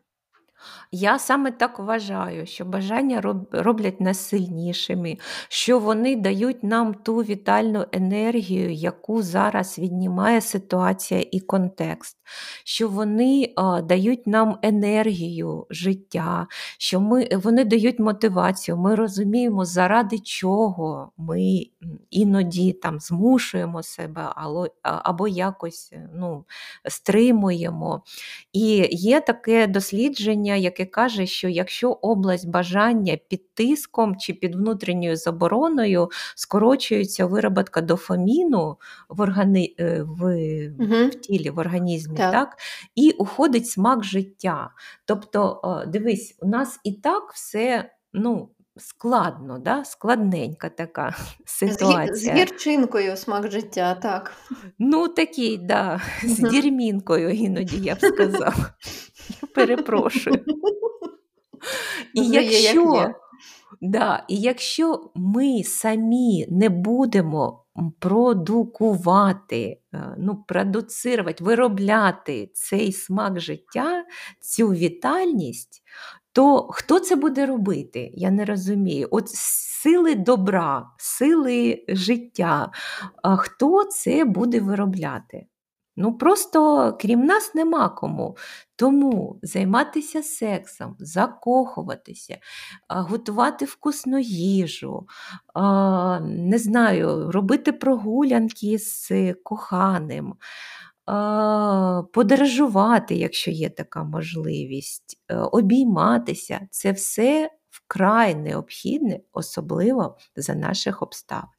[0.92, 3.22] Я саме так вважаю, що бажання
[3.52, 5.18] роблять нас сильнішими,
[5.50, 12.18] що вони дають нам ту вітальну енергію, яку зараз віднімає ситуація і контекст,
[12.64, 16.48] що вони а, дають нам енергію життя,
[16.78, 18.78] що ми, вони дають мотивацію.
[18.78, 21.64] Ми розуміємо, заради чого ми
[22.10, 26.46] іноді там змушуємо себе або, або якось ну,
[26.90, 28.04] стримуємо.
[28.54, 35.16] І є таке дослідження, яке каже, що якщо область бажання під тиском чи під внутрішньою
[35.16, 38.78] забороною скорочується вироботка дофаміну
[39.10, 39.76] в органи...
[39.80, 40.24] Е, в...
[40.80, 41.08] Угу.
[41.08, 42.32] в тілі, в організмі, так.
[42.32, 42.58] так?
[42.96, 44.70] і уходить смак життя.
[45.06, 48.50] Тобто, дивись, у нас і так все ну,
[48.80, 49.86] складно, да?
[49.86, 51.16] складненька така
[51.46, 52.36] ситуація.
[52.36, 54.34] З гірчинкою смак життя, так.
[54.80, 58.54] Ну, такий, да, з дірмінкою іноді я б сказала.
[59.56, 60.46] Перепрошую.
[62.14, 63.14] І якщо,
[63.82, 67.68] да, І якщо ми самі не будемо
[68.00, 74.06] продукувати, е, ну, продуцирувати, виробляти цей смак життя,
[74.42, 75.84] цю вітальність,
[76.38, 78.12] то хто це буде робити?
[78.14, 79.08] Я не розумію.
[79.12, 82.72] От сили добра, сили життя,
[83.38, 85.46] хто це буде виробляти?
[85.96, 88.38] Ну, просто крім нас нема кому.
[88.76, 92.38] Тому займатися сексом, закохуватися,
[92.90, 95.08] готувати вкусну їжу,
[96.22, 100.36] не знаю, робити прогулянки з коханим
[102.14, 111.50] подорожувати, якщо є така можливість, е, обійматися це все вкрай необхідне, особливо за наших обставин.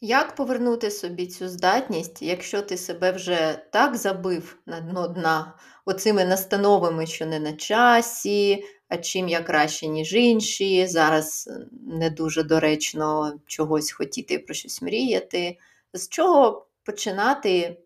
[0.00, 6.24] Як повернути собі цю здатність, якщо ти себе вже так забив на дно дна оцими
[6.24, 11.50] настановами, що не на часі, а чим я краще, ніж інші, зараз
[11.86, 15.58] не дуже доречно чогось хотіти про щось мріяти.
[15.92, 17.78] З чого починати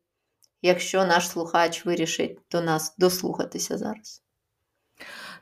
[0.62, 4.22] якщо наш слухач вирішить до нас дослухатися зараз?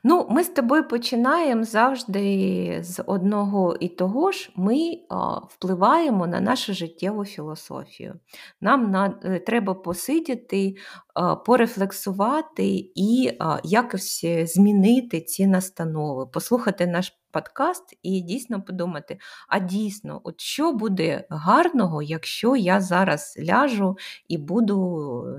[0.04, 4.76] Ну, ми з тобою починаємо завжди з одного і того ж, ми
[5.08, 8.14] а, впливаємо на нашу життєву філософію.
[8.60, 10.74] Нам на, е, треба посидіти,
[11.14, 19.18] а, порефлексувати і а, якось змінити ці настанови, послухати наш подкаст і дійсно подумати:
[19.48, 23.96] а дійсно, от що буде гарного, якщо я зараз ляжу
[24.28, 24.76] і буду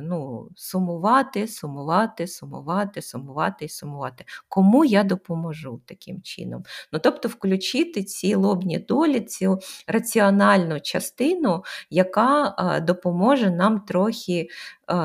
[0.01, 4.25] ну, сумувати, сумувати, сумувати, сумувати і сумувати.
[4.49, 6.63] Кому я допоможу таким чином?
[6.91, 12.55] Ну, Тобто, включити ці лобні долі, цю раціональну частину, яка
[12.87, 14.47] допоможе нам трохи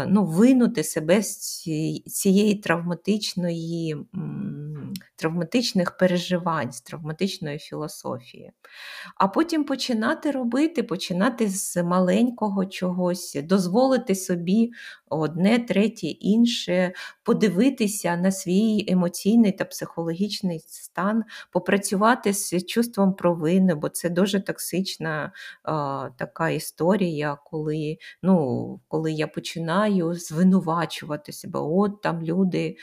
[0.07, 1.63] ну, винути себе з
[2.07, 3.97] цієї травматичної,
[5.17, 8.53] травматичних переживань, з травматичної філософії.
[9.17, 14.73] А потім починати робити, починати з маленького чогось, дозволити собі
[15.09, 23.89] одне, третє, інше, подивитися на свій емоційний та психологічний стан, попрацювати з чувством провини, бо
[23.89, 25.33] це дуже токсична
[25.63, 31.61] а, така історія, коли, ну, коли я починаю звинувачувати себе.
[31.61, 32.77] От там люди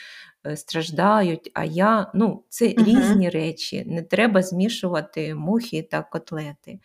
[0.55, 2.85] страждають, а я ну, це угу.
[2.85, 3.83] різні речі.
[3.87, 6.79] Не треба змішувати мухи та котлети.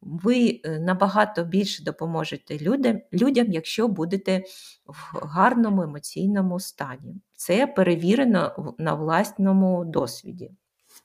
[0.00, 4.42] Ви е, набагато більше допоможете людям, людям, якщо будете
[4.86, 7.14] в гарному емоційному стані.
[7.34, 10.50] Це перевірено на власному досвіді.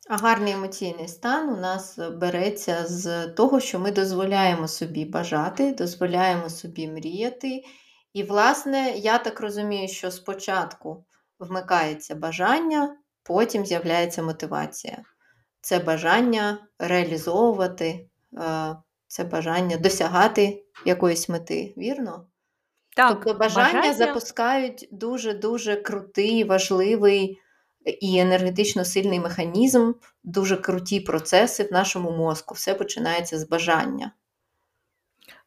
[0.09, 6.49] А гарний емоційний стан у нас береться з того, що ми дозволяємо собі бажати, дозволяємо
[6.49, 7.63] собі мріяти
[8.13, 11.05] і, власне, я так розумію, що спочатку
[11.39, 15.03] вмикається бажання, потім з'являється мотивація.
[15.61, 18.07] Це бажання реалізовувати,
[18.37, 18.75] е,
[19.07, 22.27] це бажання досягати якоїсь мети, вірно?
[22.95, 27.39] Так, Тобто бажання, бажання запускають дуже-дуже крутий, важливий
[27.85, 32.55] і енергетично сильний механізм, дуже круті процеси в нашому мозку.
[32.55, 34.11] Все починається з бажання.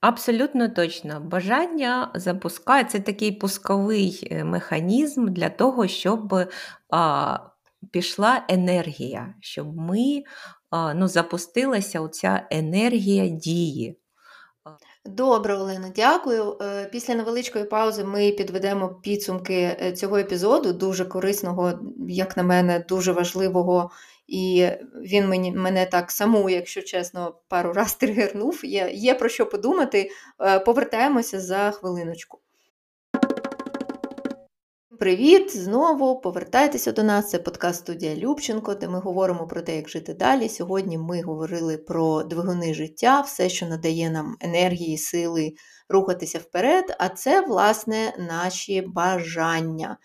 [0.00, 1.20] Абсолютно точно.
[1.20, 6.34] Бажання запускає це такий пусковий е, механізм для того, щоб
[6.90, 7.38] а,
[7.90, 10.22] пішла енергія, щоб ми
[10.70, 13.98] а, ну, запустилася оця енергія дії.
[15.04, 16.56] Добре, Олена, дякую.
[16.62, 21.72] Е, після невеличкої паузи ми підведемо підсумки е, цього епізоду, дуже корисного,
[22.08, 23.90] як на мене, дуже важливого
[24.28, 28.64] і він мені, мене так саму, якщо чесно, пару раз тригернув.
[28.64, 30.10] Є, Є про що подумати.
[30.40, 32.38] Е, повертаємося за хвилиночку.
[34.98, 35.56] Привіт!
[35.56, 37.30] Знову повертайтеся до нас.
[37.30, 40.48] Це подкаст студія Любченко, де ми говоримо про те, як жити далі.
[40.48, 45.52] Сьогодні ми говорили про двигуни життя, все, що надає нам енергії, сили
[45.88, 46.96] рухатися вперед.
[46.98, 49.96] А це, власне, наші бажання.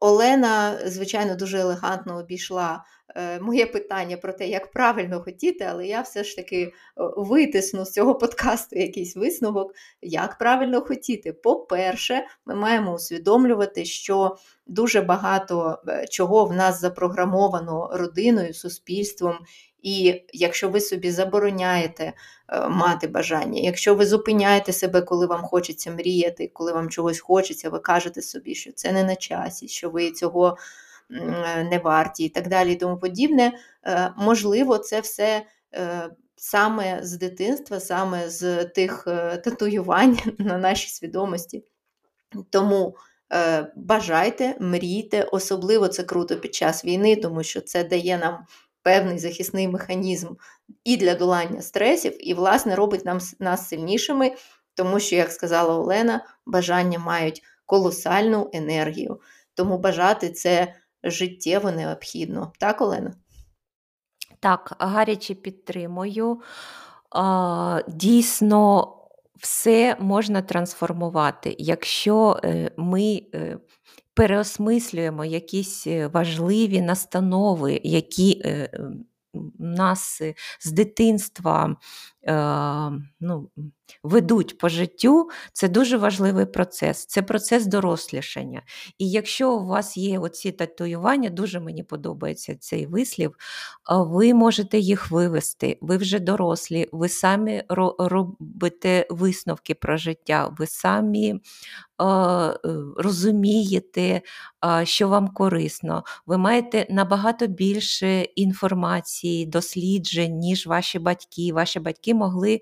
[0.00, 2.84] Олена, звичайно, дуже елегантно обійшла
[3.16, 6.70] Е, моє питання про те, як правильно хотіти, але я все ж таки е,
[7.16, 11.32] витисну з цього подкасту якийсь висновок, як правильно хотіти.
[11.32, 14.36] По-перше, ми маємо усвідомлювати, що
[14.66, 19.38] дуже багато е, чого в нас запрограмовано родиною, суспільством.
[19.82, 22.12] І якщо ви собі забороняєте
[22.68, 27.78] мати бажання, якщо ви зупиняєте себе, коли вам хочеться мріяти, коли вам чогось хочеться, ви
[27.78, 30.56] кажете собі, що це не на часі, що ви цього
[31.70, 33.52] не варті і так далі, і тому подібне.
[33.86, 35.42] Е, можливо, це все
[35.74, 41.64] е, саме з дитинства, саме з тих е, татуювань на нашій свідомості.
[42.50, 42.96] Тому
[43.76, 48.46] бажайте, мрійте, особливо це круто під час війни, тому що це дає нам
[48.88, 50.34] певний захисний механізм
[50.84, 54.32] і для долання стресів, і, власне, робить нам, нас сильнішими,
[54.74, 59.20] тому що, як сказала Олена, бажання мають колосальну енергію.
[59.54, 60.74] Тому бажати це
[61.04, 62.52] життєво необхідно.
[62.58, 63.14] Так, Олена?
[64.40, 66.40] Так, гаряче підтримую.
[67.88, 68.94] Дійсно,
[69.36, 71.56] все можна трансформувати.
[71.58, 73.58] Якщо е, ми е,
[74.18, 78.42] переосмислюємо якісь е, важливі настанови, які
[79.58, 80.22] нас
[80.60, 81.76] з дитинства
[83.20, 83.50] ну,
[84.02, 87.06] ведуть по життю, це дуже важливий процес.
[87.06, 88.62] Це процес дорослішання.
[88.98, 93.34] І якщо у вас є оці татуювання, дуже мені подобається цей вислів,
[93.90, 97.62] ви можете їх вивести, ви вже дорослі, ви самі
[97.98, 101.40] робите висновки про життя, ви самі е,
[102.96, 104.22] розумієте,
[104.84, 106.04] що вам корисно.
[106.26, 111.52] Ви маєте набагато більше інформації, досліджень, ніж ваші батьки.
[111.52, 112.60] Ваші батьки могли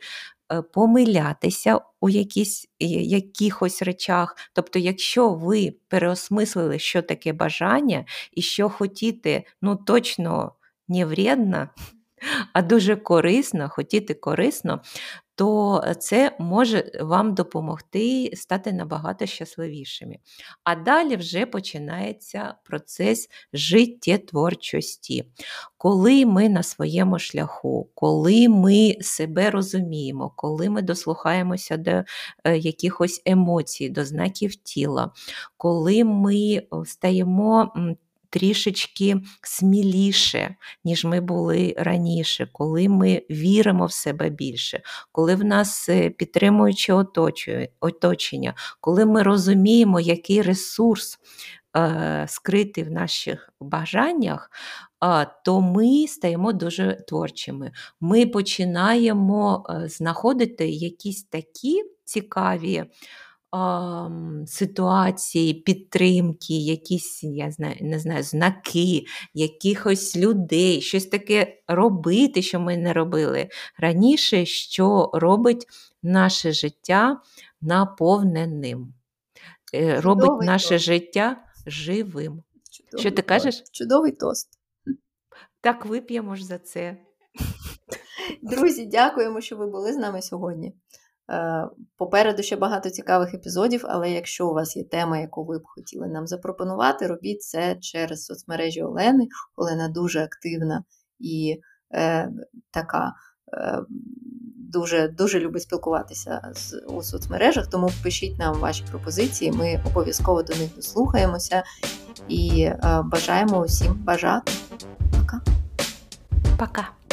[0.53, 4.37] Е, помилятися у якісь, якихось речах.
[4.53, 10.53] Тобто, якщо ви переосмислили, що таке бажання, і що хотіти, ну точно
[10.89, 11.69] не вредно,
[12.53, 14.81] а дуже корисно, хотіти корисно,
[15.37, 20.17] то це може вам допомогти стати набагато щасливішими.
[20.65, 25.25] А далі вже починається процес життєтворчості.
[25.79, 32.05] Коли ми на своєму шляху, коли ми себе розуміємо, коли ми дослухаємося до е,
[32.59, 35.11] якихось емоцій, до знаків тіла,
[35.57, 37.73] коли ми стаємо
[38.31, 45.89] трішечки сміліше, ніж ми були раніше, коли ми віримо в себе більше, коли в нас
[45.89, 46.93] е, підтримуюче
[47.81, 51.19] оточення, коли ми розуміємо, який ресурс
[51.77, 54.51] е, скритий в наших бажаннях.
[55.45, 57.73] То ми стаємо дуже творчими.
[58.01, 62.85] Ми починаємо е, знаходити якісь такі цікаві
[64.47, 69.05] ситуації, підтримки, якісь, я знаю, не знаю, знаки,
[69.35, 73.49] якихось людей, щось таке робити, що ми не робили
[73.79, 75.67] раніше, що робить
[76.03, 77.21] наше життя
[77.61, 78.95] наповненим,
[79.75, 80.85] е, робить Чудовий наше тост.
[80.85, 81.37] життя
[81.67, 82.43] живим.
[82.71, 83.29] Чудовий що ти тост.
[83.29, 83.63] кажеш?
[83.73, 84.49] Чудовий тост.
[85.61, 86.97] Так вип'ємо ж за це.
[88.43, 90.75] Друзі, дякуємо, що ви були з нами сьогодні.
[91.31, 95.63] Е, попереду ще багато цікавих епізодів, але якщо у вас є тема, яку ви б
[95.65, 99.29] хотіли нам запропонувати, робіть це через соцмережі Олени.
[99.57, 100.85] Олена дуже активна
[101.19, 101.61] і
[101.95, 102.31] е,
[102.71, 103.13] така
[103.53, 103.83] е,
[104.73, 110.55] дуже дуже любить спілкуватися з, у соцмережах, тому пишіть нам ваші пропозиції, ми обов'язково до
[110.55, 111.63] них дослухаємося
[112.29, 114.53] і е, бажаємо усім бажати.
[115.21, 115.41] Пока.
[116.59, 117.06] Пока.